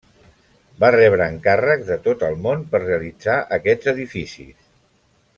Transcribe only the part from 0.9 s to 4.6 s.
rebre encàrrecs de tot el món per realitzar aquests edificis.